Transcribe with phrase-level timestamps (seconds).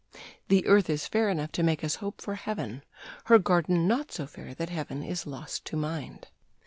[0.47, 2.83] ["'The earth is fair enough to make us hope for heaven,
[3.25, 6.25] Her garden not so fair that heaven is lost to mind.'